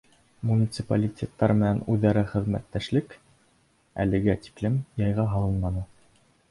[0.51, 3.15] —Муниципалитеттар менән үҙ-ара хеҙмәттәшлек
[4.07, 5.91] әлегә тиклем яйға һалынманы.